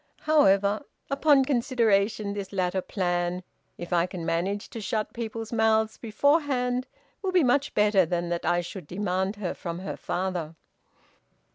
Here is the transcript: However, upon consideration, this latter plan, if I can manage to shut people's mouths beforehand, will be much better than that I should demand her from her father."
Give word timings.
However, 0.21 0.81
upon 1.11 1.45
consideration, 1.45 2.33
this 2.33 2.51
latter 2.51 2.81
plan, 2.81 3.43
if 3.77 3.93
I 3.93 4.07
can 4.07 4.25
manage 4.25 4.67
to 4.71 4.81
shut 4.81 5.13
people's 5.13 5.53
mouths 5.53 5.99
beforehand, 5.99 6.87
will 7.21 7.31
be 7.31 7.43
much 7.43 7.75
better 7.75 8.03
than 8.03 8.29
that 8.29 8.43
I 8.43 8.61
should 8.61 8.87
demand 8.87 9.35
her 9.35 9.53
from 9.53 9.77
her 9.77 9.95
father." 9.95 10.55